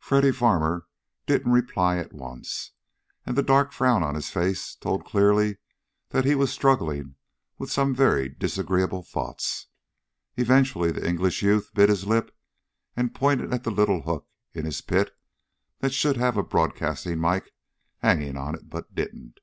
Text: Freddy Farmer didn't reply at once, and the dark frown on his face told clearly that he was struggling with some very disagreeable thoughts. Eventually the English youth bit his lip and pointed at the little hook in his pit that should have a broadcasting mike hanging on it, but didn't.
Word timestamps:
Freddy 0.00 0.32
Farmer 0.32 0.88
didn't 1.24 1.52
reply 1.52 1.96
at 1.96 2.12
once, 2.12 2.72
and 3.24 3.36
the 3.38 3.44
dark 3.44 3.70
frown 3.70 4.02
on 4.02 4.16
his 4.16 4.28
face 4.28 4.74
told 4.74 5.04
clearly 5.04 5.58
that 6.08 6.24
he 6.24 6.34
was 6.34 6.50
struggling 6.50 7.14
with 7.58 7.70
some 7.70 7.94
very 7.94 8.28
disagreeable 8.28 9.04
thoughts. 9.04 9.68
Eventually 10.36 10.90
the 10.90 11.06
English 11.08 11.42
youth 11.42 11.70
bit 11.74 11.88
his 11.90 12.08
lip 12.08 12.36
and 12.96 13.14
pointed 13.14 13.54
at 13.54 13.62
the 13.62 13.70
little 13.70 14.02
hook 14.02 14.26
in 14.52 14.64
his 14.64 14.80
pit 14.80 15.16
that 15.78 15.94
should 15.94 16.16
have 16.16 16.36
a 16.36 16.42
broadcasting 16.42 17.20
mike 17.20 17.52
hanging 17.98 18.36
on 18.36 18.56
it, 18.56 18.68
but 18.68 18.92
didn't. 18.92 19.38